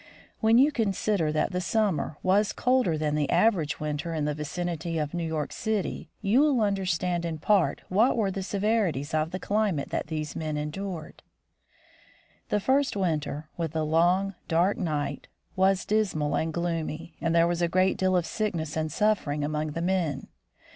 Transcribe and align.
When 0.39 0.57
you 0.57 0.71
consider 0.71 1.31
that 1.31 1.51
the 1.51 1.61
summer 1.61 2.17
was 2.23 2.53
colder 2.53 2.97
than 2.97 3.13
the 3.13 3.29
average 3.29 3.79
winter 3.79 4.15
in 4.15 4.25
the 4.25 4.33
vicinity 4.33 4.97
of 4.97 5.13
New 5.13 5.23
York 5.27 5.51
City, 5.53 6.09
you 6.23 6.39
will 6.39 6.61
understand 6.61 7.23
in 7.23 7.37
part 7.37 7.81
what 7.87 8.17
were 8.17 8.31
the 8.31 8.41
severities 8.41 9.13
of 9.13 9.29
the 9.29 9.37
climate 9.37 9.91
that 9.91 10.07
these 10.07 10.35
men 10.35 10.57
endured. 10.57 11.21
The 12.49 12.59
first 12.59 12.95
winter, 12.97 13.47
with 13.57 13.73
the 13.73 13.85
long, 13.85 14.33
dark 14.47 14.75
night, 14.75 15.27
was 15.55 15.85
dismal 15.85 16.33
and 16.35 16.51
gloomy, 16.51 17.13
and 17.21 17.35
there 17.35 17.45
was 17.47 17.61
a 17.61 17.67
great 17.67 17.95
deal 17.95 18.17
of 18.17 18.25
sickness 18.25 18.75
and 18.75 18.91
suffering 18.91 19.43
among 19.43 19.73
the 19.73 19.83
men. 19.83 20.29